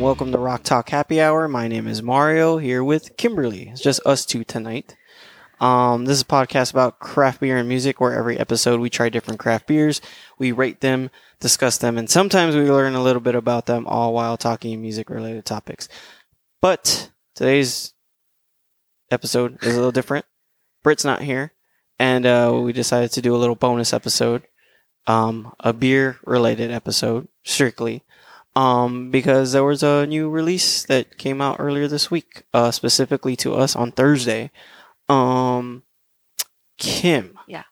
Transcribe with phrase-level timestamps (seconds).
[0.00, 1.46] Welcome to Rock Talk Happy Hour.
[1.46, 3.68] My name is Mario here with Kimberly.
[3.68, 4.96] It's just us two tonight.
[5.60, 9.10] Um, this is a podcast about craft beer and music where every episode we try
[9.10, 10.00] different craft beers,
[10.38, 14.14] we rate them, discuss them, and sometimes we learn a little bit about them all
[14.14, 15.86] while talking music related topics.
[16.62, 17.92] But today's
[19.10, 20.24] episode is a little different.
[20.82, 21.52] Britt's not here,
[21.98, 24.44] and uh, we decided to do a little bonus episode,
[25.06, 28.02] um, a beer related episode, strictly
[28.56, 33.36] um, because there was a new release that came out earlier this week, uh, specifically
[33.36, 34.50] to us on Thursday.
[35.08, 35.82] Um,
[36.78, 37.38] Kim.
[37.46, 37.64] Yeah.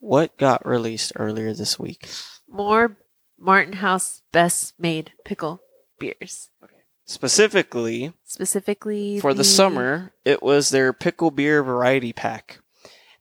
[0.00, 2.08] What got released earlier this week?
[2.48, 2.96] More
[3.38, 5.60] Martin House best made pickle
[5.98, 6.50] beers.
[6.62, 6.74] Okay.
[7.04, 12.60] Specifically, Specifically for the summer, it was their pickle beer variety pack.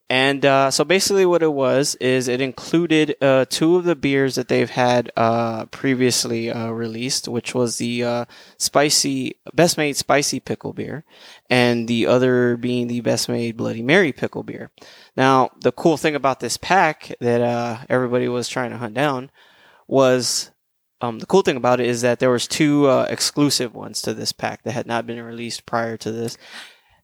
[0.10, 4.36] And uh, so basically, what it was is it included uh, two of the beers
[4.36, 8.26] that they've had uh, previously uh, released, which was the uh,
[8.58, 11.04] spicy best made spicy pickle beer,
[11.50, 14.72] and the other being the best made Bloody Mary pickle beer.
[15.18, 19.30] Now, the cool thing about this pack that uh, everybody was trying to hunt down
[19.88, 20.52] was
[21.02, 24.14] um, the cool thing about it is that there was two uh, exclusive ones to
[24.14, 26.38] this pack that had not been released prior to this.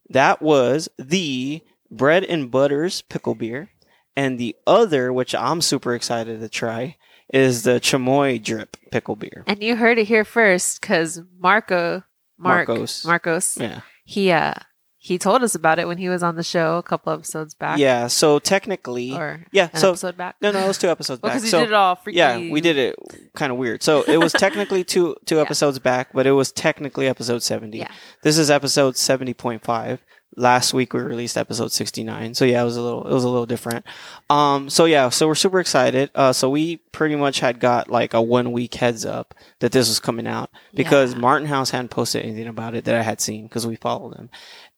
[0.09, 1.61] That was the
[1.95, 3.69] bread and butters pickle beer,
[4.15, 6.97] and the other, which I'm super excited to try,
[7.33, 9.43] is the chamoy drip pickle beer.
[9.47, 12.03] And you heard it here first because Marco,
[12.37, 13.05] Mark, Marcos.
[13.05, 14.53] Marcos, Yeah, he uh
[14.97, 17.77] he told us about it when he was on the show a couple episodes back.
[17.77, 18.07] yeah.
[18.07, 19.67] So technically, Or yeah.
[19.73, 20.37] an So episode back.
[20.41, 21.39] no, no, it was two episodes Well, back.
[21.41, 22.19] because he So did it all freaky.
[22.19, 22.95] yeah, we did it
[23.35, 23.83] kind of weird.
[23.83, 25.41] So it was technically two two Yeah.
[25.41, 27.79] episodes back, but it was technically episode seventy.
[27.79, 27.91] Yeah.
[28.21, 30.01] This is episode seventy point five.
[30.35, 32.33] Last week we released episode sixty nine.
[32.33, 33.85] So yeah, it was a little it was a little different.
[34.29, 36.09] Um so yeah, so we're super excited.
[36.15, 39.87] Uh so we pretty much had got like a one week heads up that this
[39.87, 41.19] was coming out because Yeah.
[41.19, 44.29] Martin House hadn't posted anything about it that I had seen because we followed them.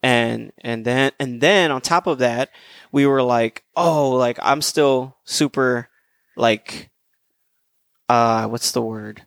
[0.03, 2.49] And and then and then on top of that,
[2.91, 5.89] we were like, "Oh, like I'm still super
[6.35, 6.91] like
[8.09, 9.25] uh what's the word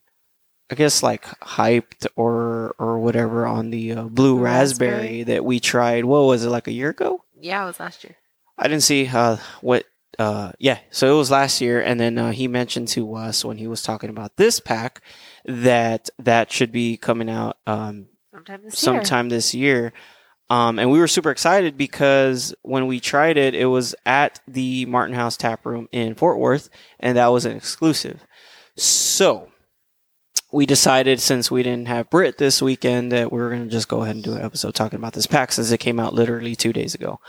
[0.71, 4.91] i guess like hyped or or whatever on the uh, blue raspberry.
[4.93, 5.23] Raspberry.
[5.25, 8.17] that we tried what was it like a year ago Yeah, it was last year.
[8.56, 9.84] i didn't see uh what
[10.19, 13.57] uh yeah so it was last year and then uh, he mentioned to us when
[13.59, 15.01] he was talking about this pack
[15.45, 18.95] that that should be coming out um Sometime this year.
[18.95, 19.93] sometime this year.
[20.51, 24.87] Um, and we were super excited because when we tried it, it was at the
[24.87, 26.71] Martin House Tap Room in Fort Worth,
[27.01, 28.25] and that was an exclusive.
[28.77, 29.49] So
[30.50, 33.88] we decided since we didn't have Brit this weekend that we are going to just
[33.88, 36.56] go ahead and do an episode talking about this pack since it came out literally
[36.56, 37.20] two days ago.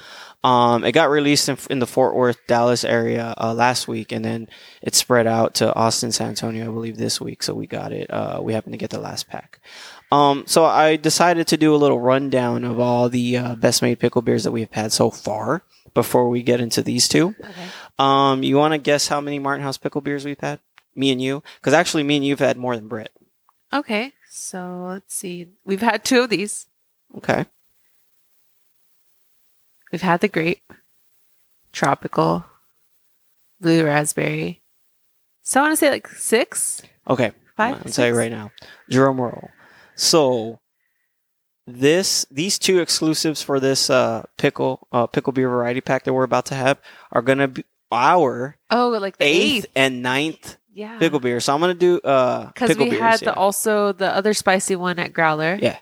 [0.41, 4.23] Um, it got released in, in the Fort Worth, Dallas area uh, last week, and
[4.23, 4.47] then
[4.81, 7.43] it spread out to Austin, San Antonio, I believe, this week.
[7.43, 8.09] So we got it.
[8.09, 9.59] Uh, we happened to get the last pack.
[10.13, 13.99] Um, so I decided to do a little rundown of all the uh, best made
[13.99, 15.63] pickle beers that we've had so far
[15.93, 17.35] before we get into these two.
[17.39, 17.65] Okay.
[17.99, 20.59] Um, you want to guess how many Martin House pickle beers we've had?
[20.95, 23.11] Me and you, because actually, me and you've had more than Britt.
[23.71, 24.13] Okay.
[24.29, 25.47] So let's see.
[25.65, 26.67] We've had two of these.
[27.17, 27.45] Okay.
[29.91, 30.71] We've had the grape,
[31.71, 32.45] tropical,
[33.59, 34.61] blue raspberry.
[35.41, 37.31] So I want to say like six, Okay.
[37.57, 37.75] five.
[37.77, 38.51] I'll tell you right now.
[38.89, 39.49] Drum roll.
[39.95, 40.59] So
[41.65, 46.23] this these two exclusives for this uh pickle uh pickle beer variety pack that we're
[46.23, 46.79] about to have
[47.11, 49.71] are gonna be our Oh, like the eighth, eighth.
[49.75, 50.97] and ninth Yeah.
[50.99, 51.39] pickle beer.
[51.39, 53.31] So I'm gonna do uh Because we beers, had yeah.
[53.31, 55.57] the also the other spicy one at Growler.
[55.61, 55.77] Yeah.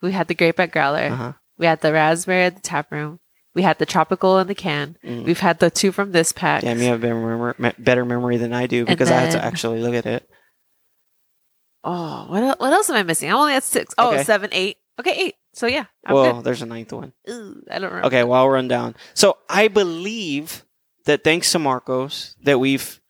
[0.00, 1.08] We had the grape at Growler.
[1.12, 1.32] uh-huh.
[1.58, 3.18] We had the raspberry at the tap room.
[3.54, 4.96] We had the tropical in the can.
[5.04, 5.24] Mm.
[5.24, 6.62] We've had the two from this pack.
[6.62, 7.02] Damn, you have
[7.58, 10.28] me- better memory than I do because I had to actually look at it.
[11.84, 13.30] Oh, what el- what else am I missing?
[13.30, 13.94] I'm only at six.
[13.98, 14.24] Oh, Okay.
[14.24, 14.76] seven, eight.
[15.00, 15.34] Okay, eight.
[15.54, 17.12] So yeah, I'm well, there's a ninth one.
[17.28, 18.06] Ooh, I don't remember.
[18.06, 18.94] Okay, well, I'll run down.
[19.14, 20.64] So I believe
[21.06, 23.00] that thanks to Marcos that we've,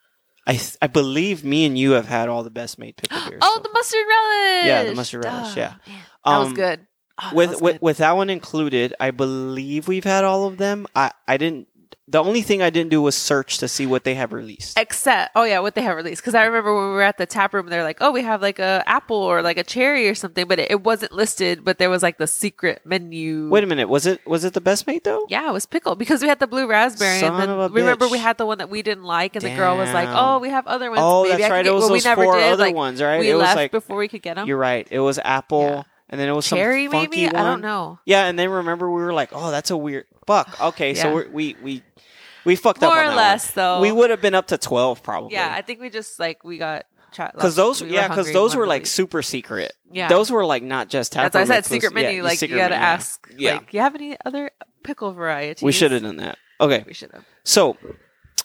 [0.49, 3.39] I th- I believe me and you have had all the best made pickle beers.
[3.43, 4.67] Oh, so- the mustard relish.
[4.67, 5.75] Yeah, the mustard relish, Duh, yeah.
[5.87, 6.87] man, that was Um, good.
[7.23, 10.87] Oh, with with with that one included, I believe we've had all of them.
[10.97, 11.68] I I didn't.
[12.11, 14.79] The only thing I didn't do was search to see what they have released.
[14.79, 16.23] Except, oh yeah, what they have released.
[16.23, 18.41] Because I remember when we were at the tap room, they're like, "Oh, we have
[18.41, 21.65] like a apple or like a cherry or something," but it, it wasn't listed.
[21.65, 23.51] But there was like the secret menu.
[23.51, 25.27] Wait a minute, was it was it the best made though?
[25.29, 28.13] Yeah, it was pickle because we had the blue raspberry, Son and then remember bitch.
[28.13, 30.49] we had the one that we didn't like, and the girl was like, "Oh, we
[30.49, 31.65] have other ones." Oh, Maybe that's right.
[31.65, 32.53] get-" It was well, we those never four did.
[32.53, 33.21] other like, ones, right?
[33.21, 34.49] We it was left like before we could get them.
[34.49, 34.89] you're right.
[34.91, 35.83] It was apple, Yeah.
[36.09, 37.99] And then it was Cherry, some funky maybe I don't know.
[38.05, 41.29] Yeah, and then remember we were like, "Oh, that's a weird fuck." Okay, so we're,
[41.29, 41.83] we we
[42.45, 43.53] we fucked up More or that less, one.
[43.57, 43.81] though.
[43.81, 45.33] We would have been up to twelve probably.
[45.35, 48.67] Yeah, I think we just like we got because those we yeah because those were
[48.67, 49.73] like super secret.
[49.91, 50.09] yeah.
[50.09, 52.19] Those were like not just That's why I said secret menu.
[52.19, 53.27] yeah, like secret you gotta ask.
[53.37, 53.55] Yeah.
[53.55, 54.51] Like, you have any other
[54.85, 55.63] pickle varieties?
[55.63, 56.39] We should have done that.
[56.61, 57.25] Okay, We should have.
[57.45, 57.87] so what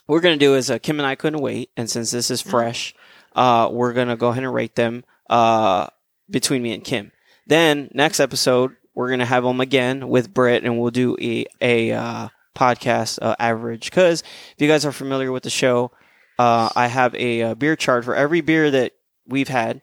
[0.07, 2.94] we're gonna do is uh, Kim and I couldn't wait, and since this is fresh,
[3.36, 5.88] uh, we're gonna go ahead and rate them uh,
[6.30, 7.12] between me and Kim.
[7.48, 11.92] Then next episode, we're gonna have them again with Britt, and we'll do a a
[11.92, 13.90] uh, podcast uh, average.
[13.90, 15.92] Because if you guys are familiar with the show,
[16.40, 18.94] uh, I have a, uh beer chart for every beer that
[19.28, 19.81] we've had.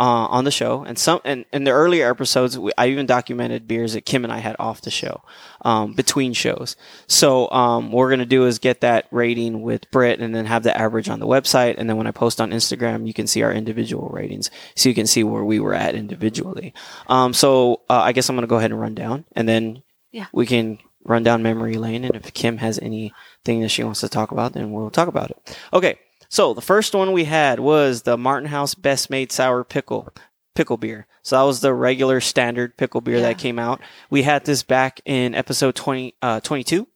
[0.00, 3.66] Uh, on the show, and some, and in the earlier episodes, we, I even documented
[3.66, 5.22] beers that Kim and I had off the show,
[5.62, 6.76] um, between shows.
[7.08, 10.62] So um, what we're gonna do is get that rating with Britt, and then have
[10.62, 11.74] the average on the website.
[11.78, 14.94] And then when I post on Instagram, you can see our individual ratings, so you
[14.94, 16.74] can see where we were at individually.
[17.08, 20.26] Um, so uh, I guess I'm gonna go ahead and run down, and then Yeah.
[20.32, 22.04] we can run down memory lane.
[22.04, 25.32] And if Kim has anything that she wants to talk about, then we'll talk about
[25.32, 25.58] it.
[25.72, 25.98] Okay.
[26.28, 30.12] So the first one we had was the Martin House Best Made Sour Pickle
[30.54, 31.06] pickle beer.
[31.22, 33.22] So that was the regular standard pickle beer Yeah.
[33.22, 33.80] that came out.
[34.10, 36.88] We had this back in episode 20, uh, 22.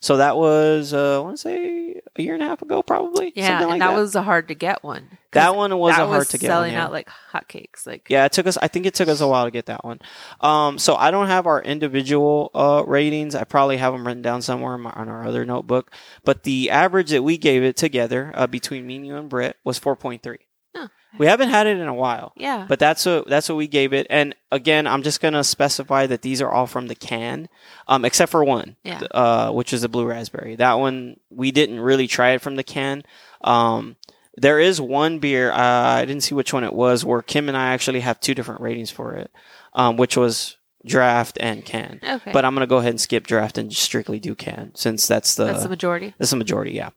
[0.00, 3.32] So that was, uh, I want to say a year and a half ago, probably.
[3.36, 3.96] Yeah, like that, that.
[3.96, 5.16] was a hard to get one.
[5.34, 6.48] That one was that a hard was to get.
[6.48, 6.84] selling one, yeah.
[6.84, 7.86] out like hotcakes.
[7.86, 8.56] Like Yeah, it took us.
[8.56, 10.00] I think it took us a while to get that one.
[10.40, 13.34] Um, so I don't have our individual uh, ratings.
[13.34, 15.90] I probably have them written down somewhere on, my, on our other notebook.
[16.24, 19.56] But the average that we gave it together uh, between me, and you, and Britt
[19.64, 20.38] was four point three.
[20.76, 20.88] Oh.
[21.18, 23.92] We haven't had it in a while, yeah, but that's what that's what we gave
[23.92, 24.08] it.
[24.10, 27.48] And again, I'm just gonna specify that these are all from the can,
[27.86, 29.00] um, except for one, Yeah.
[29.12, 30.56] uh, which is a blue raspberry.
[30.56, 33.04] That one we didn't really try it from the can.
[33.42, 33.94] Um,
[34.36, 37.56] there is one beer uh, I didn't see which one it was where Kim and
[37.56, 39.30] I actually have two different ratings for it,
[39.74, 42.00] um, which was draft and can.
[42.02, 42.32] okay.
[42.32, 45.34] But I'm gonna go ahead and skip draft and just strictly do can since that's
[45.34, 46.14] the that's the majority.
[46.18, 46.72] that's the majority.
[46.72, 46.90] Yeah.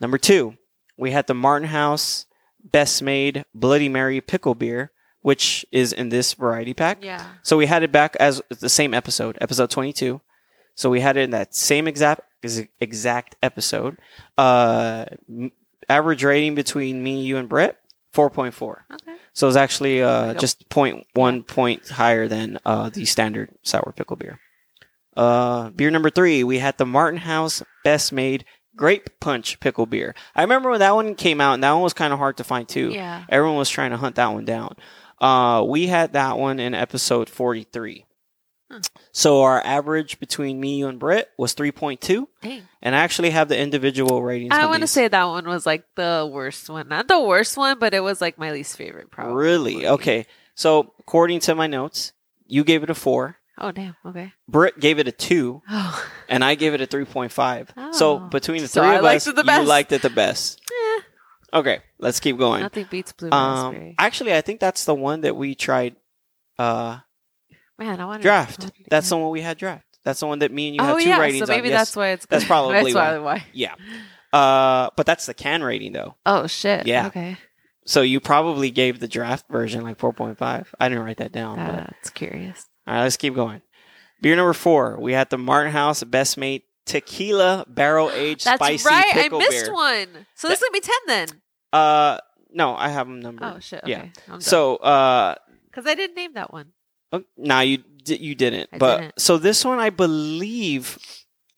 [0.00, 0.56] Number two,
[0.98, 2.26] we had the Martin House
[2.62, 7.02] Best Made Bloody Mary Pickle Beer, which is in this variety pack.
[7.02, 10.20] Yeah, So we had it back as the same episode, episode 22.
[10.74, 12.22] So we had it in that same exact
[12.80, 13.98] exact episode.
[14.38, 15.06] Uh,
[15.92, 17.76] average rating between me, you, and Brett,
[18.14, 18.76] 4.4.
[18.92, 19.16] okay.
[19.34, 24.16] So it's actually uh, just point one point higher than uh, the standard sour pickle
[24.16, 24.38] beer.
[25.16, 28.44] Uh, beer number three, we had the Martin House Best Made
[28.76, 30.14] Grape Punch Pickle Beer.
[30.34, 32.44] I remember when that one came out, and that one was kind of hard to
[32.44, 32.90] find too.
[32.90, 34.76] Yeah, Everyone was trying to hunt that one down.
[35.20, 38.04] Uh, we had that one in episode 43.
[39.12, 42.26] So our average between me, you, and Britt was 3.2.
[42.40, 42.62] dang.
[42.80, 44.52] And I actually have the individual ratings.
[44.54, 46.88] I want to say that one was like the worst one.
[46.88, 49.10] Not the worst one, but it was like my least favorite.
[49.10, 49.34] Probably.
[49.34, 49.86] Really?
[49.86, 50.26] Okay.
[50.54, 52.12] So according to my notes,
[52.46, 53.36] you gave it a four.
[53.58, 53.94] Oh damn.
[54.04, 54.32] Okay.
[54.48, 56.04] Britt gave it a two, Oh.
[56.28, 57.70] and I gave it a three point five.
[57.92, 58.18] So Oh.
[58.18, 60.60] between the So three of liked us, it the you liked it the best.
[60.70, 61.00] Eh,
[61.54, 62.62] Okay, let's keep going.
[62.62, 63.94] nothing beats blue Um, raspberry.
[63.98, 65.96] actually, I think that's the one that we tried.
[66.58, 66.98] Uh,
[67.82, 68.70] Man, I want draft.
[68.88, 69.84] That's the one we had draft.
[70.04, 71.72] That's the one that me and you oh had two yeah, ratings so maybe on.
[71.72, 71.80] Yes.
[71.80, 72.26] that's why it's.
[72.26, 73.18] that's probably that's why.
[73.18, 73.44] why.
[73.52, 73.74] yeah.
[74.32, 76.14] Uh, but that's the can rating though.
[76.24, 76.86] Oh shit.
[76.86, 77.08] Yeah.
[77.08, 77.36] Okay.
[77.84, 80.72] So you probably gave the draft version like four point five.
[80.78, 81.56] I didn't write that down.
[81.56, 82.66] but That's curious.
[82.86, 83.62] All right, let's keep going.
[84.20, 88.88] Beer number four, we had the Martin House Best Made Tequila Barrel Aged That's Spicy
[88.88, 89.04] right.
[89.14, 89.72] I missed Beer.
[89.72, 90.26] one.
[90.36, 91.28] So this is gonna be ten then.
[91.72, 92.18] Uh,
[92.52, 93.54] no, I have them numbered.
[93.56, 93.82] Oh shit.
[93.86, 93.98] Yeah.
[93.98, 94.12] Okay.
[94.28, 95.34] I'm So, uh,
[95.66, 96.72] because I didn't name that one.
[97.12, 98.68] Oh, nah, you you didn't.
[98.72, 99.20] I but didn't.
[99.20, 100.98] so this one, I believe,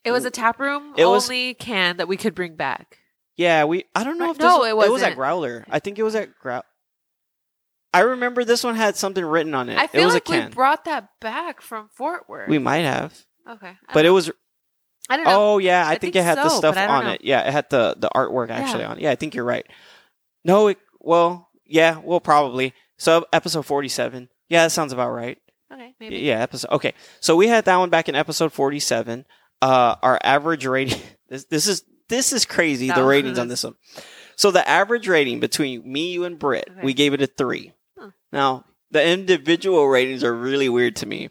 [0.05, 2.99] It was a tap room It was- only can that we could bring back.
[3.37, 3.85] yeah, we.
[3.95, 5.17] I don't know if this no, one- it It was at.
[5.17, 5.65] Growler.
[5.71, 6.61] I think it was at Grow.
[7.93, 9.79] I remember this one had something written on it.
[9.79, 12.49] I it feel was like a we brought that back from Fort Worth.
[12.49, 13.15] we might have,
[13.49, 14.31] okay, but it was.
[15.09, 15.53] I don't know.
[15.55, 17.11] Oh yeah, I, I think, think it had the stuff but I don't on know.
[17.13, 17.21] it.
[17.25, 18.91] Yeah, it had the the artwork actually Yeah.
[18.91, 19.03] on it.
[19.03, 19.67] Yeah, I think you're right.
[20.45, 22.75] No, it, well, yeah, well, probably.
[22.99, 24.29] So episode forty-seven.
[24.49, 25.39] Yeah, that sounds about right.
[25.75, 26.19] Okay, maybe.
[26.19, 26.71] Yeah, episode.
[26.71, 29.27] Okay, so we had that one back in episode forty-seven.
[29.63, 31.01] Uh, our average rating.
[31.29, 32.91] This this is this is crazy.
[32.91, 33.75] The ratings on this one.
[34.37, 36.81] So the average rating between me, you, and Britt, Okay.
[36.85, 37.73] we gave it a three.
[37.99, 38.11] Huh.
[38.31, 41.31] Now the individual ratings are really weird to me.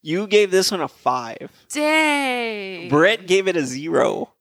[0.00, 1.50] You gave this one a five.
[1.70, 2.88] Dang.
[2.88, 4.32] Brett gave it a zero,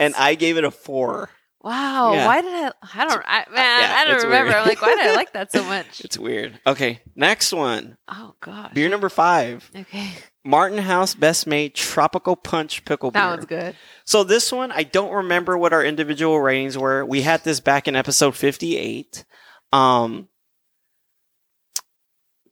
[0.00, 1.28] and I gave it a four.
[1.64, 2.12] Wow.
[2.12, 2.26] Yeah.
[2.26, 2.72] Why did I?
[2.94, 3.22] I don't.
[3.26, 4.44] I, man, Yeah, I don't remember.
[4.50, 4.54] weird.
[4.60, 6.02] I'm like, why did I like that so much?
[6.02, 6.60] It's weird.
[6.66, 7.96] Okay, next one.
[8.08, 8.74] oh gosh.
[8.74, 9.70] Beer number five.
[9.74, 10.10] Okay.
[10.44, 13.30] Martin House Best Made Tropical Punch Pickle That Beer.
[13.30, 13.76] one's good.
[14.04, 17.02] So this one, I don't remember what our individual ratings were.
[17.02, 19.24] We had this back in episode 58.
[19.72, 20.28] Um,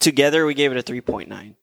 [0.01, 1.55] together, we gave it a 3.9.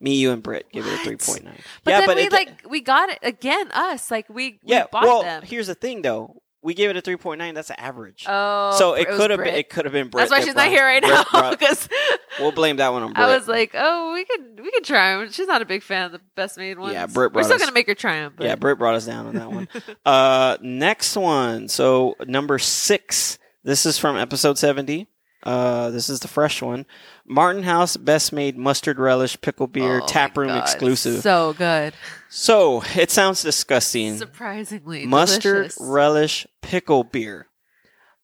[0.00, 1.42] Me, you, and Britt gave it a 3.9.
[1.82, 3.70] But yeah, then but we it, like we got it again.
[3.72, 4.84] Us like we, we yeah.
[4.92, 5.42] bought Well, them.
[5.42, 6.40] here's the thing, though.
[6.64, 7.54] We gave it a three point nine.
[7.54, 8.24] That's an average.
[8.26, 9.54] Oh, so it could have been.
[9.54, 10.08] It could have been.
[10.08, 11.88] Brit That's why she's not here right Brit now because
[12.40, 13.26] we'll blame that one on Brit.
[13.26, 15.30] I was like, oh, we could we could try 'em.
[15.30, 16.94] She's not a big fan of the best made ones.
[16.94, 19.04] Yeah, Brit We're still us- gonna make her try 'em, But yeah, Britt brought us
[19.04, 19.68] down on that one.
[20.06, 21.68] uh, next one.
[21.68, 23.38] So number six.
[23.62, 25.08] This is from episode seventy.
[25.44, 26.86] Uh, this is the fresh one.
[27.26, 31.20] Martin House Best Made Mustard Relish Pickle Beer Oh Tap Room exclusive.
[31.22, 31.92] So good.
[32.30, 34.16] So it sounds disgusting.
[34.16, 35.78] Surprisingly Mustard delicious.
[35.80, 37.46] Relish Pickle Beer.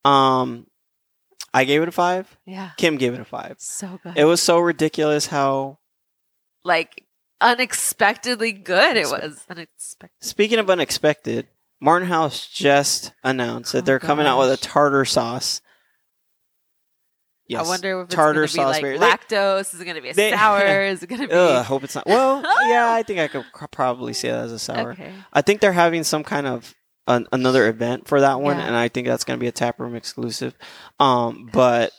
[0.04, 0.66] Um,
[1.52, 2.38] I gave it a five.
[2.46, 3.56] Yeah, Kim gave it a five.
[3.58, 4.16] so good.
[4.16, 5.78] It was so ridiculous how.
[6.64, 7.04] like
[7.42, 8.96] unexpectedly good.
[8.96, 10.24] It was unexpected.
[10.26, 11.48] Speaking of unexpected,
[11.80, 15.60] Martin House just announced that Oh, they're coming out with a tartar sauce.
[17.50, 18.98] Yes, I wonder if it's tartar going to be like beer.
[18.98, 19.74] They- lactose.
[19.74, 20.82] Is it going to be a they- sour?
[20.84, 21.34] Is it going to be?
[21.34, 22.06] Ugh, I hope it's not.
[22.06, 24.92] Well, yeah, I think I could probably say that as a sour.
[24.92, 25.12] Okay.
[25.32, 26.74] I think they're having some kind of
[27.06, 28.66] an, another event for that one, Yeah.
[28.66, 30.54] and I think that's going to be a taproom exclusive.
[31.00, 31.92] Um, but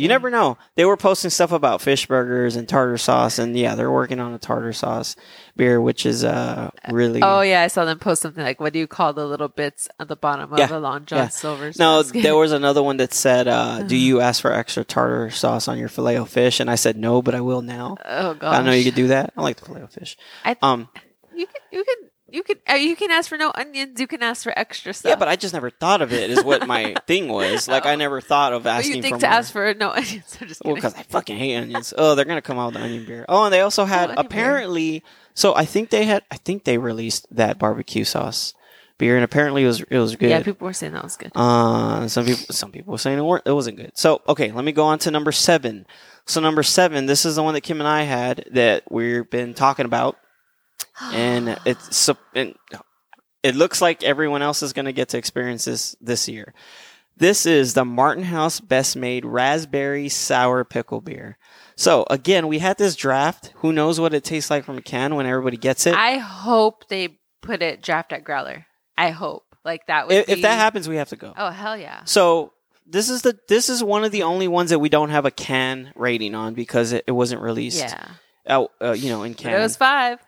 [0.00, 0.14] you Yeah.
[0.14, 0.58] never know.
[0.74, 4.32] They were posting stuff about fish burgers and tartar sauce, and yeah, they're working on
[4.34, 5.16] a tartar sauce
[5.56, 7.20] beer, which is uh really.
[7.22, 9.88] Oh yeah, I saw them post something like, "What do you call the little bits
[10.00, 11.28] at the bottom of Yeah, the Long John yeah.
[11.28, 13.82] Silver's?" No, there was another one that said, uh.
[13.86, 16.96] "Do you ask for extra tartar sauce on your filet o fish?" And I said
[16.96, 17.96] no, but I will now.
[18.04, 19.32] Oh gosh, I know you could do that.
[19.36, 20.16] I like the filet o fish.
[20.44, 20.88] I- um,
[21.34, 21.60] You can.
[21.72, 22.09] You can.
[22.32, 22.56] You can.
[22.68, 24.00] Uh, you can ask for no onions.
[24.00, 25.10] You can ask for extra stuff.
[25.10, 26.30] yeah, but I just never thought of it.
[26.30, 27.68] Is what my thing was.
[27.68, 29.36] Like I never thought of But asking you think for to more.
[29.36, 30.36] ask for no onions?
[30.40, 31.92] I'm just Well, because I fucking hate onions.
[31.96, 33.24] Oh, they're gonna come out with the onion beer.
[33.28, 34.16] Oh, and they also had beer.
[34.18, 35.02] apparently.
[35.34, 36.22] So I think they had.
[36.30, 38.54] I think they released that barbecue sauce
[38.98, 40.30] beer, and apparently it was it was good.
[40.30, 41.32] yeah, people were saying that was good.
[41.34, 43.92] Uh, some people some people were saying it, weren't, it wasn't good.
[43.94, 45.86] So okay, let me go on to number seven.
[46.26, 49.54] So number seven, this is the one that Kim and I had that we've been
[49.54, 50.16] talking about,
[51.02, 52.54] and it's so and
[53.42, 56.54] it looks like everyone else is going to get to experience this this year.
[57.16, 61.36] This is the Martin House Best Made Raspberry Sour Pickle Beer.
[61.76, 63.52] So again, we had this draft.
[63.56, 65.94] Who knows what it tastes like from a can when everybody gets it?
[65.94, 68.66] I hope they put it draft at Growler.
[68.96, 70.32] I hope like that would if, be.
[70.32, 71.34] if that happens, we have to go.
[71.36, 72.04] oh hell yeah!
[72.04, 72.52] So
[72.86, 75.30] this is the this is one of the only ones that we don't have a
[75.30, 77.80] can rating on because it, it wasn't released.
[77.80, 78.08] Yeah,
[78.46, 79.54] out, uh, you know, in but can.
[79.54, 80.18] it was five.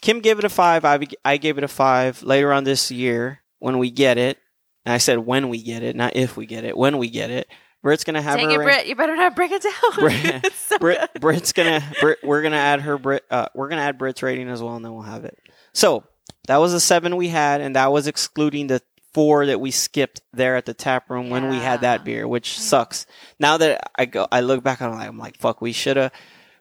[0.00, 0.84] Kim gave it a five.
[0.84, 4.38] I I gave it a five later on this year when we get it.
[4.84, 6.76] And I said when we get it, not if we get it.
[6.76, 7.48] When we get it,
[7.82, 8.62] Britt's gonna have Dang her.
[8.62, 8.86] it, Britt!
[8.86, 9.72] You better not break it down.
[9.94, 10.14] Brit-
[10.44, 11.20] It's so Brit, good.
[11.20, 14.62] Brit's gonna Brit, we're gonna add her Brit uh, we're gonna add Brit's rating as
[14.62, 15.38] well and then we'll have it.
[15.72, 16.04] So
[16.46, 20.20] that was the seven we had and that was excluding the four that we skipped
[20.32, 23.06] there at the tap room when we had that beer, which sucks.
[23.38, 26.12] Now that I go I look back on it I'm like fuck we should have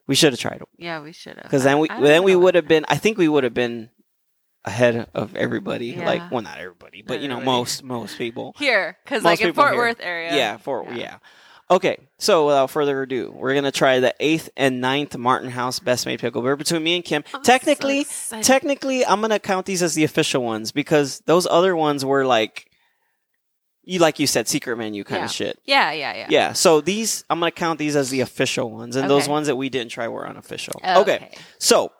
[0.09, 1.43] we should have tried it Yeah, we should have.
[1.43, 3.89] because then we then we would have been I think we would have been
[4.65, 6.05] ahead of everybody Yeah.
[6.05, 7.57] like well not everybody but Not you know everybody.
[7.59, 9.77] most most people here because like in Fort here.
[9.79, 10.35] Worth area.
[10.35, 11.19] yeah, Fort yeah.
[11.71, 16.07] Okay, so without further ado, we're gonna try the eighth and ninth Martin House Best
[16.07, 17.23] Made Pickle Beer between me and Kim.
[17.31, 18.43] I'm so technically, excited.
[18.43, 22.68] technically, I'm gonna count these as the official ones because those other ones were like,
[23.89, 25.25] you like you said, secret menu kind Yeah.
[25.25, 25.59] of shit.
[25.65, 26.27] yeah, yeah, yeah.
[26.29, 29.55] Yeah, so these I'm gonna count these as the official ones, and those ones that
[29.55, 30.79] we didn't try were unofficial.
[30.85, 31.91] Okay, so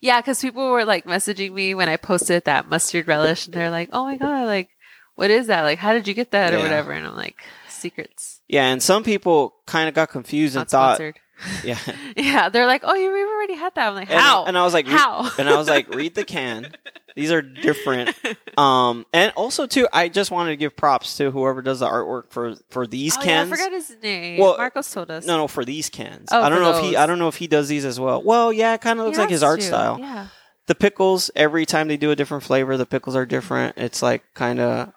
[0.00, 3.70] Yeah, because people were like messaging me when I posted that mustard relish, and they're
[3.70, 4.68] like, "Oh my god, like,
[5.14, 5.62] what is that?
[5.62, 6.62] Like, how did you get that or Yeah.
[6.64, 7.36] whatever?" And I'm like,
[7.68, 11.20] "Secrets, yeah, and some people kind of got confused and thought, sponsored."
[11.64, 11.78] Yeah,
[12.16, 14.64] yeah, they're like, "Oh, you we've already had that." I'm like, And- "How?" And, I
[14.64, 15.30] was like, How?
[15.38, 16.72] and I was like, read the can.
[17.14, 18.14] These are different.
[18.58, 22.30] Um, and also too, I just wanted to give props to whoever does the artwork
[22.30, 24.40] for for these oh, yeah, I forgot his name.
[24.40, 25.26] Well, Marcos told us.
[25.26, 26.30] no, no, for these cans.
[26.32, 26.96] Oh, I don't know if he.
[26.96, 28.22] I don't know if he does these as well.
[28.22, 29.66] Well, yeah, it kind of He looks like his art to.
[29.66, 29.98] style.
[30.00, 30.28] Yeah,
[30.68, 33.76] The pickles every time they do a different flavor, the pickles are different.
[33.76, 34.92] It's like kind of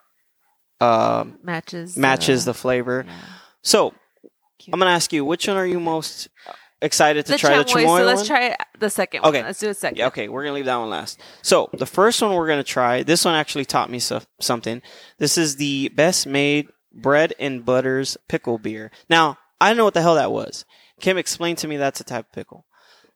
[0.79, 3.03] um matches matches uh, the flavor.
[3.05, 3.13] yeah.
[3.61, 3.93] So
[4.59, 4.73] Cute.
[4.73, 6.27] I'm gonna ask you, which one are you most
[6.81, 7.57] excited to the try?
[7.57, 7.83] the chamoy.
[7.85, 8.25] chamoy So let's one?
[8.27, 9.39] try the second Okay.
[9.39, 9.45] one.
[9.47, 9.97] Let's do a second.
[9.97, 11.19] Yeah, okay, we're gonna leave that one last.
[11.41, 13.03] So the first one we're gonna try.
[13.03, 14.81] This one actually taught me so- something.
[15.17, 18.91] This is the best made bread and butters pickle beer.
[19.09, 20.65] Now I don't know what the hell that was.
[21.01, 22.65] Kim explained to me that's a type of pickle.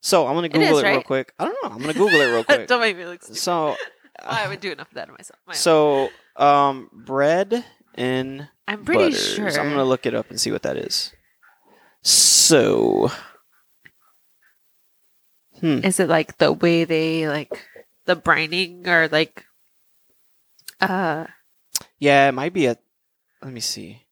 [0.02, 1.34] So I'm gonna Google is, it, real quick.
[1.40, 1.70] I don't know.
[1.72, 2.68] I'm gonna Google it real quick.
[2.68, 3.40] Don't make me look stupid.
[3.40, 3.76] so,
[4.26, 5.40] I would do enough of that to myself.
[5.48, 7.64] My- so um, bread
[7.96, 9.34] and I'm pretty butters.
[9.36, 9.48] sure.
[9.48, 11.14] I'm gonna look it up and see what that is.
[12.04, 13.10] So,
[15.60, 15.80] hmm.
[15.84, 17.66] Is it like the way they like
[18.06, 19.46] the brining or like
[20.82, 21.26] uh
[21.98, 22.78] Yeah, it might be a.
[23.42, 24.04] Let me see.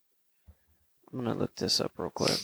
[1.12, 2.40] I'm gonna look this up real quick.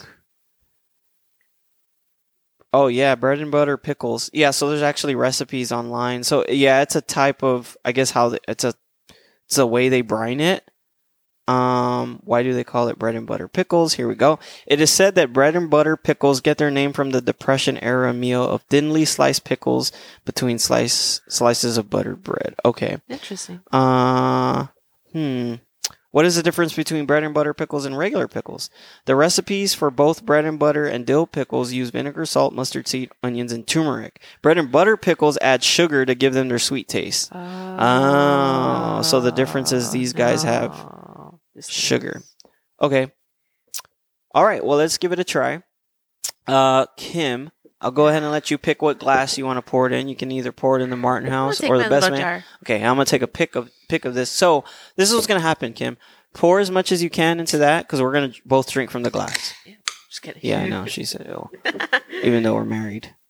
[2.73, 4.29] Oh yeah, bread and butter pickles.
[4.33, 6.23] Yeah, so there's actually recipes online.
[6.23, 7.77] So yeah, it's a type of.
[7.85, 8.73] I guess how the, it's a.
[9.45, 10.69] It's a way they brine it.
[11.47, 13.93] Um, why do they call it bread and butter pickles?
[13.93, 14.37] Here we go.
[14.65, 18.13] It is said that bread and butter pickles get their name from the Depression era
[18.13, 19.91] meal of thinly sliced pickles
[20.25, 22.55] between slice slices of buttered bread.
[22.65, 22.97] Okay.
[23.07, 23.61] Interesting.
[23.71, 24.67] Uh,
[25.13, 25.55] hmm.
[26.11, 28.69] What is the difference between bread and butter pickles and regular pickles?
[29.05, 33.11] The recipes for both bread and butter and dill pickles use vinegar, salt, mustard seed,
[33.21, 34.19] onions, and turmeric.
[34.41, 37.29] Bread and butter pickles add sugar to give them their sweet taste.
[37.33, 40.71] Oh, so the difference is these guys have
[41.61, 42.21] Sugar.
[42.81, 43.11] Okay.
[44.33, 44.63] All right.
[44.63, 45.63] Well, let's give it a try.
[46.47, 49.87] Uh, Kim, I'll go ahead and let you pick what glass you want to pour
[49.87, 50.07] it in.
[50.07, 52.19] You can either pour it in the Martin House or the Best Man.
[52.19, 52.43] jar.
[52.63, 54.29] Okay, I'm gonna take a pick of pick of this.
[54.29, 54.63] So
[54.95, 55.97] this is what's gonna happen, Kim.
[56.33, 59.09] Pour as much as you can into that because we're gonna both drink from the
[59.09, 59.53] glass.
[60.09, 60.41] Just kidding.
[60.43, 60.85] Yeah, I know.
[60.85, 61.49] She said, "Oh,"
[62.23, 63.13] even though we're married.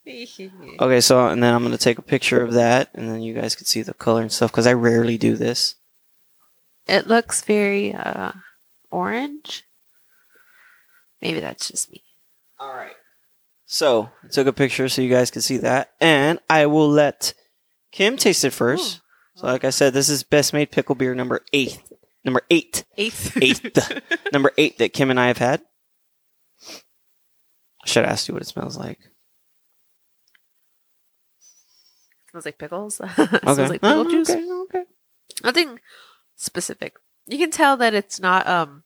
[0.79, 3.55] Okay, so and then I'm gonna take a picture of that, and then you guys
[3.55, 5.75] can see the color and stuff because I rarely do this.
[6.87, 8.31] It looks very uh,
[8.91, 9.63] orange.
[11.21, 12.03] Maybe that's just me.
[12.59, 12.95] All right.
[13.65, 17.33] So I took a picture so you guys can see that, and I will let
[17.91, 19.01] Kim taste it first.
[19.35, 21.79] So, like I said, this is best made pickle beer number eight.
[22.23, 22.85] Number eight.
[22.97, 23.37] Eighth.
[23.41, 24.01] Eighth.
[24.33, 25.61] number eight that Kim and I have had.
[27.83, 28.99] I should ask you what it smells like.
[32.31, 32.99] smells like pickles.
[33.19, 33.37] Okay.
[33.39, 34.29] smells like pickle Oh, juice.
[34.29, 34.83] Okay, okay.
[35.43, 35.79] Nothing
[36.37, 36.95] specific.
[37.27, 38.83] You can tell that it's not um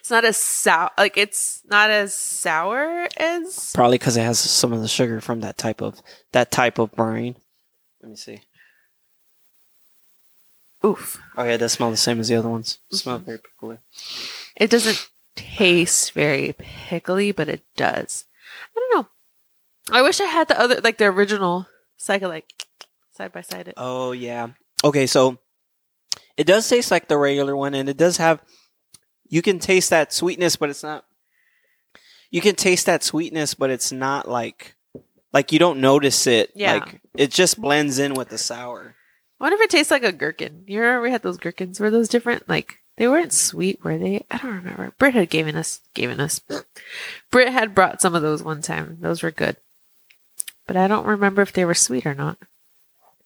[0.00, 4.72] it's not as sour like it's not as sour as Probably because it has some
[4.72, 6.00] of the sugar from that type of
[6.32, 7.36] that type of brine.
[8.00, 8.40] Let me see.
[10.84, 11.20] oof.
[11.36, 12.78] Oh yeah, it does smell the same as the other ones.
[12.90, 13.78] Smell very pickly.
[14.56, 18.24] It doesn't taste very pickly, but it does.
[18.74, 19.08] I don't know.
[19.98, 22.66] I wish I had the other like the original so I could like
[23.12, 23.74] side by side it.
[23.76, 24.48] Oh yeah.
[24.84, 25.38] Okay, so
[26.36, 28.40] it does taste like the regular one, and it does have.
[29.28, 31.04] You can taste that sweetness, but it's not.
[32.30, 34.74] You can taste that sweetness, but it's not like,
[35.32, 36.50] like you don't notice it.
[36.54, 36.74] Yeah.
[36.74, 38.94] Like it just blends in with the sour.
[39.40, 40.64] I wonder if it tastes like a gherkin.
[40.66, 41.80] You remember we had those gherkins?
[41.80, 42.48] Were those different?
[42.48, 44.24] Like they weren't sweet, were they?
[44.30, 44.92] I don't remember.
[44.98, 46.40] Britt had given us given us.
[47.30, 48.98] Britt had brought some of those one time.
[49.00, 49.56] Those were good,
[50.66, 52.38] but I don't remember if they were sweet or not.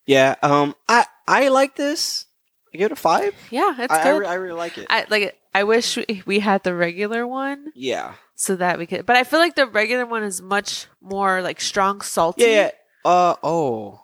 [0.07, 0.35] Yeah.
[0.43, 0.75] Um.
[0.89, 2.27] I I like this.
[2.73, 3.35] I give it a five.
[3.51, 4.19] Yeah, it's I, I, good.
[4.21, 4.87] re- I really like it.
[4.91, 5.23] I like.
[5.23, 5.39] it.
[5.55, 8.15] I wish we- we had the regular one yeah.
[8.37, 9.05] so that we could.
[9.07, 12.43] But I feel like the regular one is much more like strong, salty.
[12.43, 12.49] Yeah.
[12.49, 12.71] Yeah.
[13.11, 13.35] Uh.
[13.43, 14.01] Oh.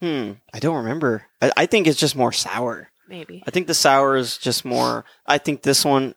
[0.00, 0.32] Hmm.
[0.54, 1.24] I don't remember.
[1.40, 2.88] I, I think it's just more sour.
[3.08, 3.42] maybe.
[3.46, 5.04] I think the sour is just more.
[5.26, 6.14] I think this one,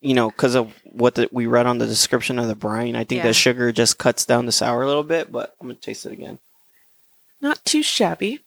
[0.00, 3.04] you know, because of what the, we read on the description of the brine, I
[3.04, 3.26] think Yeah.
[3.26, 5.30] the sugar just cuts down the sour a little bit.
[5.32, 6.38] But I'm gonna taste it again.
[7.42, 8.40] Not too shabby.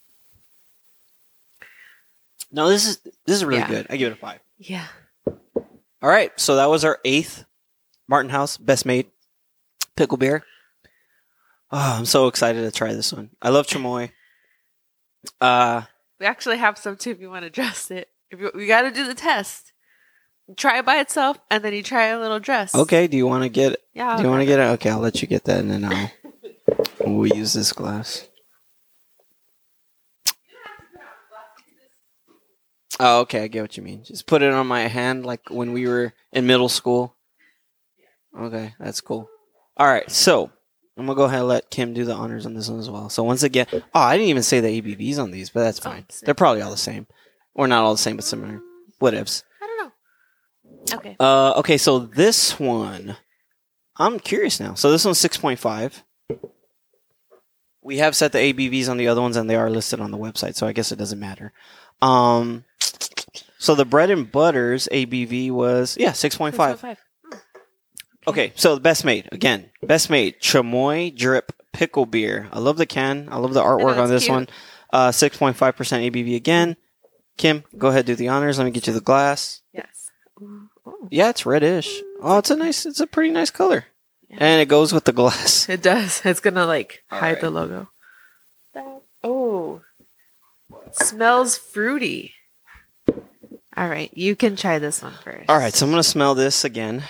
[2.54, 3.68] No, this is this is really Yeah.
[3.68, 3.88] good.
[3.90, 4.40] I give it a five.
[4.58, 4.88] Yeah.
[5.26, 7.46] All right, so that was our eighth
[8.08, 9.08] Martin House best made
[9.96, 10.44] pickle beer.
[11.72, 13.32] Oh, I'm so excited to try this one.
[13.42, 14.12] I love chamoy.
[15.42, 15.84] Uh,
[16.20, 18.10] We actually have some too if you want to dress it.
[18.30, 19.72] If you, we got to do the test.
[20.58, 22.76] Try it by itself, and then you try a little dress.
[22.76, 23.08] okay.
[23.08, 23.78] Do you want to get?
[23.94, 24.18] Yeah.
[24.18, 24.64] Do you want to get it?
[24.74, 26.12] Okay, I'll let you get that, and then I'll
[27.00, 28.28] we'll use this glass.
[33.00, 33.44] Oh, okay.
[33.44, 34.04] I get what you mean.
[34.04, 37.16] Just put it on my hand, like when we were in middle school.
[38.38, 39.30] Okay, that's cool.
[39.78, 40.52] All right, so
[40.98, 43.10] I'm gonna go ahead and let Kim do the honors on this one as well.
[43.10, 45.84] So once again, oh, I didn't even say the ABVs on these, but that's Oh,
[45.90, 46.06] fine.
[46.10, 46.26] sick.
[46.26, 47.08] They're probably all the same,
[47.54, 48.62] or not all the same, but similar.
[49.02, 49.44] Whatevs.
[49.62, 49.78] I don't
[50.92, 50.98] know.
[50.98, 51.16] Okay.
[51.20, 53.18] Uh, okay, so this one,
[53.98, 54.74] I'm curious now.
[54.76, 56.04] So this one's six point five.
[57.82, 60.18] We have set the ABVs on the other ones, and they are listed on the
[60.18, 61.52] website, so I guess it doesn't matter.
[62.02, 62.64] Um,
[63.64, 66.84] so the bread and butters ABV was yeah six point five.
[68.28, 72.50] Okay, so the best made again, best made chamoy drip pickle beer.
[72.52, 73.30] I love the can.
[73.32, 74.36] I love the artwork know, on this cute.
[74.36, 74.48] one.
[74.92, 76.76] Uh, six point five percent ABV again.
[77.38, 78.58] Kim, go ahead do the honors.
[78.58, 79.62] Let me get you the glass.
[79.74, 80.12] Yes.
[80.42, 81.08] Ooh, ooh.
[81.10, 82.02] Yeah, it's reddish.
[82.22, 82.86] Oh, it's a nice.
[82.86, 83.86] It's a pretty nice color,
[84.30, 84.38] Yeah.
[84.40, 85.68] and it goes with the glass.
[85.70, 86.22] It does.
[86.26, 87.42] It's gonna like All hide right.
[87.42, 87.90] the logo.
[89.24, 89.82] Oh,
[90.92, 92.34] smells fruity.
[93.76, 95.50] All right, you can try this one first.
[95.50, 97.04] All right, so I'm gonna smell this again.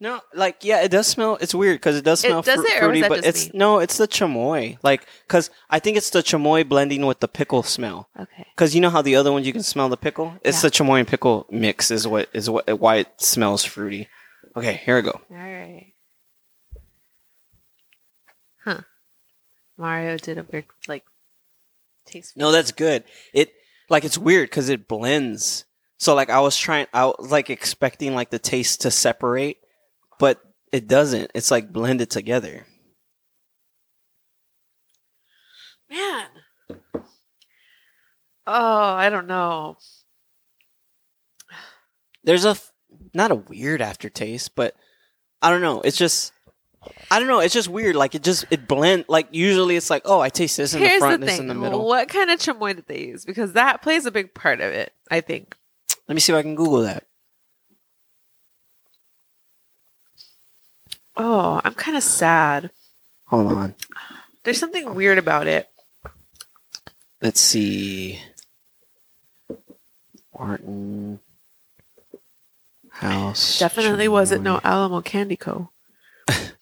[0.00, 1.38] No, like yeah, it does smell.
[1.40, 3.52] It's weird because it does It- smell does fru- it, fruity, but it's me?
[3.58, 4.78] no, it's the chamoy.
[4.84, 8.08] Like because I think it's the chamoy blending with the pickle smell.
[8.18, 8.46] Okay.
[8.54, 10.34] Because you know how the other ones you can smell the pickle.
[10.44, 10.68] It's Yeah.
[10.68, 14.08] the chamoy and pickle mix is what is what why it smells fruity.
[14.56, 15.20] Okay, here we go.
[15.30, 15.92] All right.
[18.64, 18.80] Huh.
[19.76, 21.04] Mario did a weird like
[22.08, 22.36] taste.
[22.36, 23.04] No, that's good.
[23.32, 23.52] It
[23.88, 25.64] like it's weird because it blends.
[25.98, 29.58] So like I was trying, I was like expecting like the taste to separate,
[30.18, 30.40] but
[30.72, 31.30] it doesn't.
[31.34, 32.66] It's like blended together.
[35.90, 36.26] Man.
[38.46, 39.76] Oh, I don't know.
[42.24, 42.56] There's a
[43.14, 44.74] not a weird aftertaste, but
[45.42, 45.80] I don't know.
[45.80, 46.32] It's just
[47.10, 47.40] I don't know.
[47.40, 47.96] It's just weird.
[47.96, 49.04] Like it just it blend.
[49.08, 51.42] Like usually it's like oh I taste this in the Here's front, the this thing.
[51.42, 51.86] in the middle.
[51.86, 53.24] What kind of chamoy did they use?
[53.24, 55.56] Because that plays a big part of it, I think.
[56.06, 57.04] Let me see if I can Google that.
[61.16, 62.70] Oh, I'm kind of sad.
[63.26, 63.74] Hold on.
[64.44, 65.68] There's something weird about it.
[67.20, 68.20] Let's see.
[70.38, 71.18] Martin
[72.90, 73.58] House.
[73.58, 75.70] Definitely wasn't no Alamo Candy Co.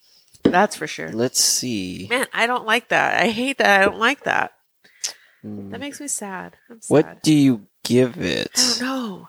[0.50, 1.10] That's for sure.
[1.10, 2.06] Let's see.
[2.10, 3.20] Man, I don't like that.
[3.22, 3.80] I hate that.
[3.80, 4.52] I don't like that.
[5.42, 5.70] Hmm.
[5.70, 6.56] That makes me sad.
[6.70, 6.92] I'm sad.
[6.92, 8.50] What do you give I it?
[8.54, 9.28] don't know.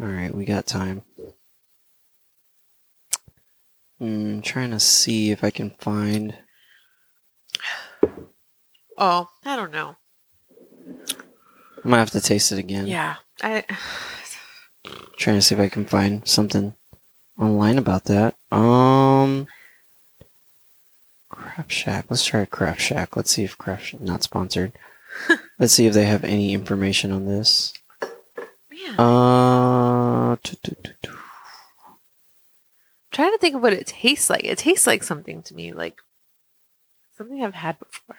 [0.00, 1.02] All right, we got time.
[3.98, 6.36] Hmm, trying to see if I can find.
[8.96, 9.96] Oh, I don't know.
[11.84, 12.86] I might have to taste it again.
[12.86, 13.16] Yeah.
[13.42, 13.64] I
[15.16, 16.74] Trying to see if I can find something
[17.38, 18.36] online about that.
[18.52, 19.46] Um,
[21.38, 22.06] Crap Shack.
[22.10, 23.16] Let's try Crap Shack.
[23.16, 24.72] Let's see if Crap Shack not sponsored.
[25.58, 27.72] Let's see if they have any information on this.
[28.00, 30.56] man, Uh, tu.
[33.12, 34.44] trying to think of what it tastes like.
[34.44, 35.98] It tastes like something to me, like
[37.16, 38.16] something I've had before.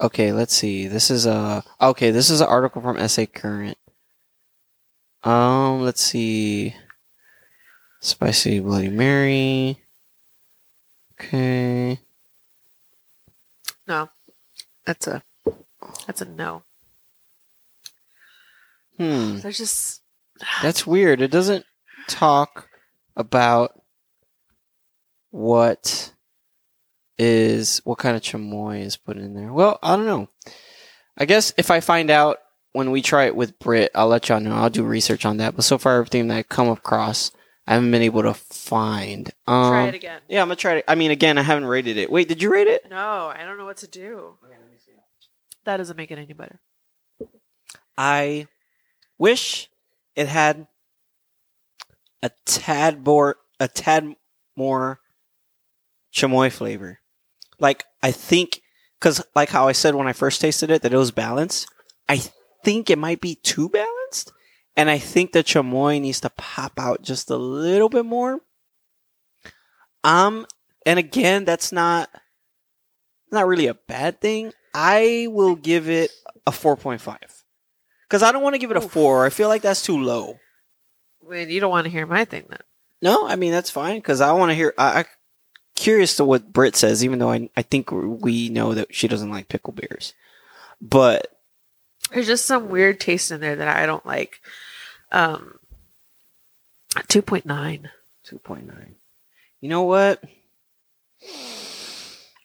[0.00, 0.88] Okay, let's see.
[0.88, 2.10] This is a okay.
[2.10, 3.78] This is an article from SA Current.
[5.22, 6.74] Um, let's see.
[8.00, 9.83] Spicy Bloody Mary.
[11.20, 12.00] Okay.
[13.86, 14.08] No,
[14.84, 15.22] that's a
[16.06, 16.62] that's a no.
[18.98, 19.38] Hmm.
[19.42, 20.02] There's just
[20.62, 21.20] That's weird.
[21.20, 21.64] It doesn't
[22.08, 22.68] talk
[23.16, 23.80] about
[25.30, 26.12] what
[27.18, 29.52] is what kind of chamoy is put in there.
[29.52, 30.28] Well, I don't know.
[31.16, 32.38] I guess if I find out
[32.72, 34.54] when we try it with Brit, I'll let y'all know.
[34.54, 35.54] I'll do research on that.
[35.54, 37.30] But so far, everything that I come across,
[37.66, 39.30] I haven't been able to find.
[39.46, 40.20] Um, try it again.
[40.28, 40.84] Yeah, I'm gonna try it.
[40.86, 42.10] I mean, again, I haven't rated it.
[42.10, 42.88] Wait, did you rate it?
[42.90, 44.36] No, I don't know what to do.
[45.64, 46.60] That doesn't make it any better.
[47.96, 48.48] I
[49.16, 49.70] wish
[50.14, 50.66] it had
[52.22, 54.14] a tad more a tad
[54.56, 55.00] more
[56.12, 57.00] chamoy flavor.
[57.58, 58.60] Like I think
[59.00, 61.66] cuz like how I said when I first tasted it that it was balanced,
[62.08, 62.20] I
[62.62, 64.03] think it might be too balanced
[64.76, 68.40] and I think the chamoy needs to pop out just a little bit more.
[70.02, 70.46] Um
[70.86, 72.10] and again, that's not
[73.30, 74.52] not really a bad thing.
[74.74, 76.10] I will give it
[76.46, 77.44] a 4.5.
[78.08, 79.26] Because I don't want to give it a four.
[79.26, 80.38] I feel like that's too low.
[81.20, 82.60] Well, you don't want to hear my thing then.
[83.02, 84.72] No, I mean that's fine because I want to hear.
[84.78, 85.04] I, I
[85.74, 89.30] curious to what Britt says, even though I I think we know that she doesn't
[89.30, 90.14] like pickle beers,
[90.80, 91.26] but
[92.12, 94.40] There's just some weird taste in there that I don't like.
[95.10, 95.58] Um,
[97.08, 97.90] two point nine.
[98.24, 98.96] two point nine.
[99.60, 100.22] You know what?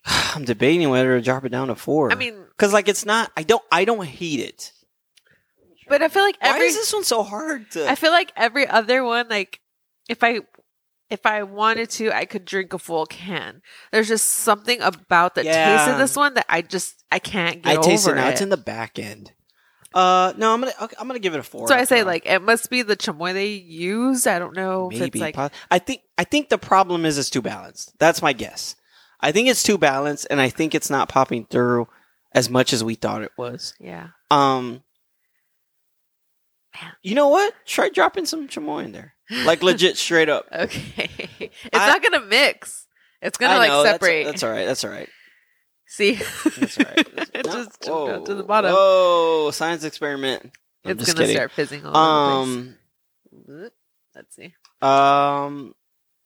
[0.06, 2.12] I'm debating whether to drop it down to four.
[2.12, 3.32] I mean, because like it's not.
[3.36, 3.64] I don't.
[3.72, 4.72] I don't hate it.
[5.88, 7.90] but I feel like Why every is this one so hard to?
[7.90, 9.60] I feel like every other one, like
[10.08, 10.40] if I
[11.10, 13.62] if I wanted to, I could drink a full can.
[13.92, 17.78] There's just something about the taste of this one that I just I can't get
[17.78, 18.28] I taste over it now.
[18.28, 18.32] it.
[18.32, 19.34] It's in the back end.
[19.94, 20.74] Uh, no, I'm gonna.
[21.00, 21.68] I'm gonna give it a four.
[21.68, 24.28] so I say like it must be the chamoy they used.
[24.28, 25.20] I don't know if it's Maybe.
[25.20, 27.94] like I think I think the problem is it's too balanced.
[28.00, 28.76] That's my guess.
[29.20, 31.88] I think it's too balanced, and I think it's not popping through
[32.34, 33.74] as much as we thought it was.
[33.80, 34.10] yeah.
[34.30, 34.84] Um,
[37.02, 37.54] you know what?
[37.66, 40.46] Try dropping some chamoy in there, like legit, straight up.
[40.54, 42.86] Okay, it's I- not gonna mix.
[43.22, 44.26] It's gonna I like know, that's- separate.
[44.26, 44.66] That's, all right.
[44.66, 45.10] That's all right.
[45.92, 47.16] See, That's all right.
[47.16, 48.72] That's- it no, just jumped out to the bottom.
[48.74, 50.52] Whoa, science experiment.
[50.86, 51.36] I'm it's just gonna kidding.
[51.36, 52.76] start fizzing all over the Um,
[53.46, 53.72] place.
[54.16, 54.54] Let's see.
[54.82, 55.74] um,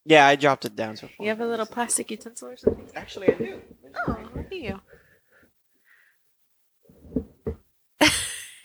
[0.05, 0.97] yeah, I dropped it down.
[0.97, 2.87] So You have a little plastic utensil or something?
[2.95, 3.61] Actually, I do.
[4.07, 4.79] Oh, look at you.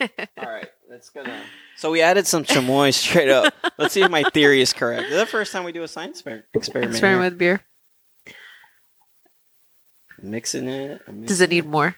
[0.01, 1.43] All right, that's gonna.
[1.77, 3.53] So we added some chamoy straight up.
[3.79, 5.03] Let's see if my theory is correct.
[5.05, 6.93] This is the first time we do a science exper- experiment.
[6.93, 7.31] Experiment here.
[7.31, 7.65] with beer.
[10.21, 11.03] Mixing it.
[11.07, 11.97] I'm Does it mixing need more?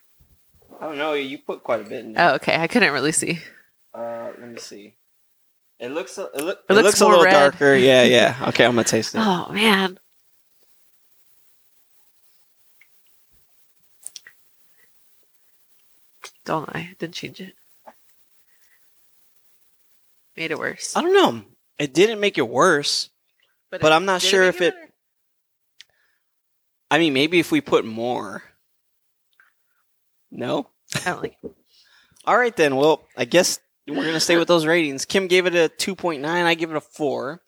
[0.81, 1.13] I don't know.
[1.15, 2.31] You put quite a bit in there.
[2.31, 2.57] Oh, okay.
[2.57, 3.41] I couldn't really see.
[3.95, 4.95] Uh, let me see.
[5.79, 6.17] It looks.
[6.19, 7.33] A, it, look, It it, looks looks, a little red.
[7.33, 7.75] darker.
[7.75, 8.37] Yeah, yeah.
[8.49, 9.19] Okay, I'm gonna taste it.
[9.25, 9.99] Oh man.
[16.45, 16.95] Don't lie.
[16.99, 17.55] Didn't change it.
[20.37, 20.97] made it worse.
[20.97, 21.43] I don't know.
[21.79, 23.11] It didn't make it worse.
[23.71, 24.90] but it- I'm not sure if it- better?
[26.91, 28.43] I mean, maybe if we put more.
[30.31, 30.69] No.
[30.95, 31.37] I don't like.
[31.43, 31.53] It.
[32.25, 32.77] All right then.
[32.77, 35.05] Well, I guess we're gonna stay with those ratings.
[35.05, 36.45] Kim gave it a two point nine.
[36.45, 37.43] I give it a four.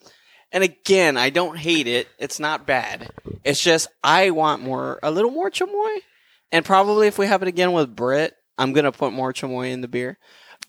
[0.51, 2.07] And again, I don't hate it.
[2.19, 3.09] It's not bad.
[3.43, 5.97] It's just I want more, a little more chamoy.
[6.51, 9.81] And probably if we have it again with Brett, I'm gonna put more chamoy in
[9.81, 10.19] the beer.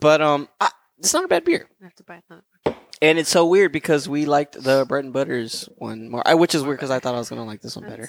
[0.01, 1.69] But um, I, it's not a bad beer.
[1.81, 2.79] I have to buy another.
[3.03, 6.55] And it's so weird because we liked the bread and butters one more, I, which
[6.55, 8.09] is weird because I thought I was gonna like this one better.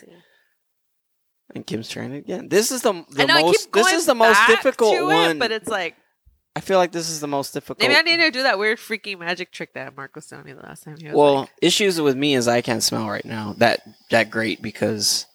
[1.53, 2.49] And Kim's trying it again.
[2.49, 3.63] This is the, the know I most.
[3.63, 5.39] keep This going is the most back difficult to it, one.
[5.39, 5.95] but it's like
[6.55, 7.79] I feel like this is the most difficult.
[7.79, 10.53] maybe I need to do that weird freaking magic trick that Mark was telling me
[10.53, 10.95] the last time.
[10.97, 13.53] He was well, like, issues with me is I can't smell right now.
[13.57, 15.25] That that great because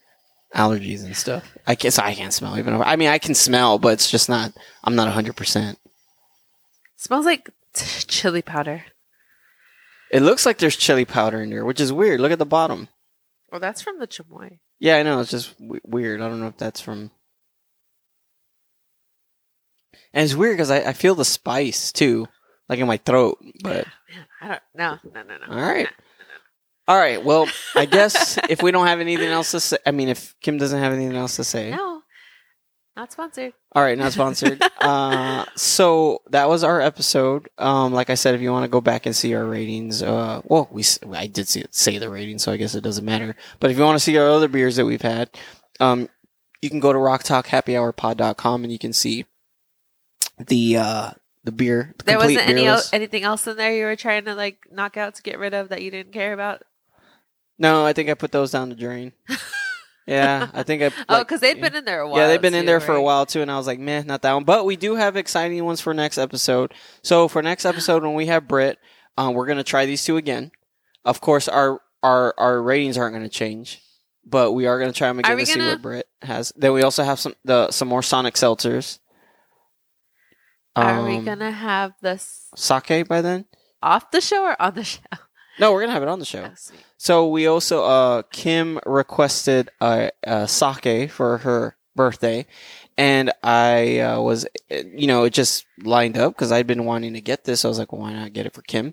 [0.54, 1.56] allergies and stuff.
[1.66, 1.92] I can't.
[1.92, 2.74] So I can't smell even.
[2.74, 4.52] If, I mean, I can smell, but it's just not.
[4.82, 5.36] I'm not 100.
[5.36, 5.78] percent
[6.96, 8.84] smells like t- chili powder.
[10.10, 12.20] It looks like there's chili powder in there, which is weird.
[12.20, 12.88] Look at the bottom.
[13.52, 14.58] Well, that's from the chamoy.
[14.80, 15.20] Yeah, I know.
[15.20, 16.20] It's just w- weird.
[16.20, 17.10] I don't know if that's from.
[20.12, 22.26] And it's weird because I, I feel the spice too,
[22.68, 23.38] like in my throat.
[23.62, 23.86] But
[24.40, 24.60] I don't.
[24.74, 25.54] No, no, no, no.
[25.54, 25.88] all right,
[26.88, 27.22] all right.
[27.24, 30.56] Well, I guess if we don't have anything else to say, I mean, if Kim
[30.58, 31.99] doesn't have anything else to say, No,
[32.96, 33.52] not sponsored.
[33.72, 34.60] all right, not sponsored.
[34.80, 37.48] uh, so that was our episode.
[37.56, 40.42] Um, like I said, if you want to go back and see our ratings, uh,
[40.44, 43.36] well, we I did see, say the ratings, so I guess it doesn't matter.
[43.58, 45.30] But if you want to see our other beers that we've had,
[45.78, 46.08] um,
[46.60, 49.24] you can go to rocktalkhappyhourpod.com and you can see
[50.38, 51.10] the uh
[51.44, 51.94] the beer.
[51.98, 52.92] The There wasn't any list.
[52.92, 55.70] anything else in there you were trying to like knock out to get rid of
[55.70, 56.62] that you didn't care about.
[57.58, 59.12] No, I think I put those down the drain.
[60.10, 60.90] yeah, I think I.
[61.08, 62.18] oh, because they'd been in there a while.
[62.18, 64.02] Yeah, they've been in too, there for a while too, and I was like, meh,
[64.02, 64.44] not that one.
[64.44, 66.74] But we do have exciting ones for next episode.
[67.02, 68.78] So for next episode, when we have Brit,
[69.16, 70.50] um, we're gonna try these two again.
[71.04, 73.80] Of course, our our our ratings aren't gonna change,
[74.24, 76.52] but we are gonna try them again to see gonna- what Brit has.
[76.56, 78.98] Then we also have some the some more Sonic seltzers.
[80.76, 83.46] Are we Um, gonna have this sake by then?
[83.82, 85.00] off the show or on the show?
[85.58, 86.50] No, we're gonna have it on the show.
[86.52, 86.76] Oh.
[87.02, 92.44] So we also uh Kim requested a, a sake for her birthday,
[92.98, 97.22] and I uh, was you know it just lined up because I'd been wanting to
[97.22, 97.64] get this.
[97.64, 98.92] I was like, well, why not get it for Kim?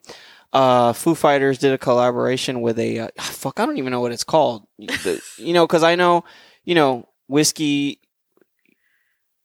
[0.54, 3.60] Uh, Foo Fighters did a collaboration with a uh, fuck.
[3.60, 4.66] I don't even know what it's called.
[4.78, 6.24] You know, because I know
[6.64, 8.00] you know whiskey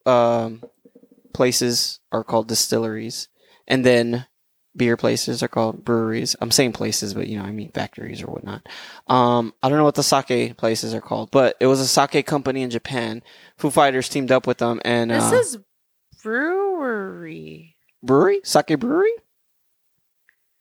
[0.07, 0.63] um
[1.35, 3.27] places are called distilleries,
[3.67, 4.27] and then
[4.77, 6.35] beer places are called breweries.
[6.41, 8.67] I'm saying places, but you know, I mean factories or whatnot.
[9.07, 12.27] Um, I don't know what the sake places are called, but it was a sake
[12.27, 13.23] company in Japan.
[13.57, 15.59] Foo Fighters teamed up with them and This uh, is
[16.23, 17.77] brewery.
[18.03, 19.13] brewery, sake brewery.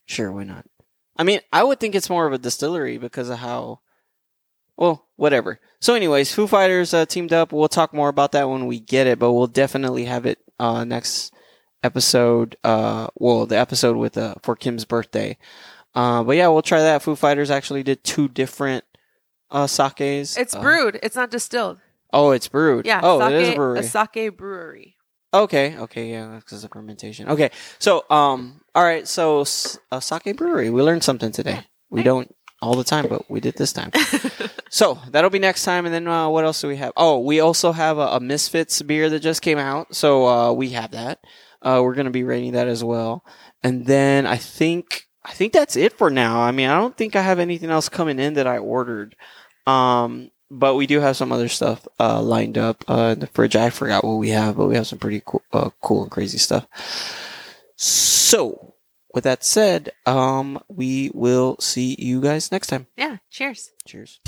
[0.05, 0.65] Sure, why not?
[1.17, 3.79] I mean, I would think it's more of a distillery because of how.
[4.77, 5.59] Well, whatever.
[5.79, 7.53] So, anyways, Foo Fighters uh, teamed up.
[7.53, 10.83] We'll talk more about that when we get it, but we'll definitely have it uh,
[10.83, 11.33] next
[11.83, 12.55] episode.
[12.63, 15.37] Uh, well, the episode with uh, for Kim's birthday.
[15.93, 17.01] Uh, but yeah, we'll try that.
[17.01, 18.83] Foo Fighters actually did two different
[19.49, 20.37] uh, sakes.
[20.37, 20.99] It's Uh, brewed.
[21.03, 21.79] It's not distilled.
[22.13, 22.85] Oh, it's brewed.
[22.85, 23.01] Yeah.
[23.03, 23.79] Oh, sake, it is a brewery.
[23.79, 24.95] A sake brewery.
[25.33, 27.29] Okay, okay, yeah, because of fermentation.
[27.29, 29.41] Okay, so um, all right, so
[29.91, 30.69] uh, sake brewery.
[30.69, 31.61] We learned something today.
[31.89, 33.91] We don't all the time, but we did this time.
[34.69, 35.85] so that'll be next time.
[35.85, 36.91] And then uh, what else do we have?
[36.97, 39.95] Oh, we also have a, a Misfits beer that just came out.
[39.95, 41.19] So uh, we have that.
[41.61, 43.23] Uh, we're gonna be rating that as well.
[43.63, 46.41] And then I think I think that's it for now.
[46.41, 49.15] I mean, I don't think I have anything else coming in that I ordered.
[49.67, 53.55] Um, but we do have some other stuff uh, lined up uh, in the fridge.
[53.55, 56.37] I forgot what we have, but we have some pretty cool, uh, cool and crazy
[56.37, 56.67] stuff.
[57.77, 58.75] So,
[59.13, 62.87] with that said, um, we will see you guys next time.
[62.97, 63.17] yeah.
[63.29, 63.71] Cheers.
[63.85, 64.19] Cheers.